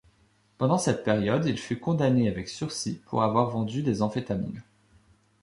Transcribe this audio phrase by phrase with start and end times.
[0.57, 4.63] Pendant cette période, il fut condamné avec sursis pour avoir vendu des amphétamines.